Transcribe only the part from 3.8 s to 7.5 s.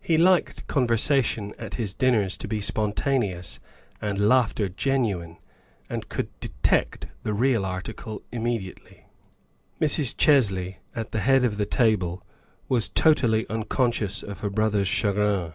and laughter genuine, and could detect the